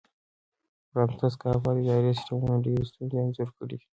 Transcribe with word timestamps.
فرانتس 0.89 1.33
کافکا 1.41 1.71
د 1.75 1.79
اداري 1.83 2.11
سیسټمونو 2.17 2.63
ډېرې 2.65 2.83
ستونزې 2.89 3.17
انځور 3.23 3.49
کړې 3.57 3.67
دي. 3.71 3.77